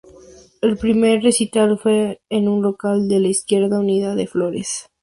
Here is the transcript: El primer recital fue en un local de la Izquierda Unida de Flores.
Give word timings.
El 0.61 0.77
primer 0.77 1.21
recital 1.21 1.77
fue 1.77 2.21
en 2.31 2.47
un 2.49 2.63
local 2.63 3.07
de 3.07 3.19
la 3.19 3.27
Izquierda 3.27 3.77
Unida 3.79 4.15
de 4.15 4.25
Flores. 4.25 4.89